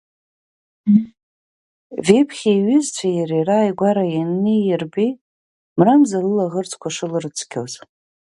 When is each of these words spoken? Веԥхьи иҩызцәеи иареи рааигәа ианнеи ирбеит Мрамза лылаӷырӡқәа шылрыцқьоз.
Веԥхьи 2.05 2.51
иҩызцәеи 2.55 3.15
иареи 3.17 3.47
рааигәа 3.47 3.89
ианнеи 4.13 4.63
ирбеит 4.69 5.17
Мрамза 5.77 6.19
лылаӷырӡқәа 6.25 6.89
шылрыцқьоз. 6.95 7.73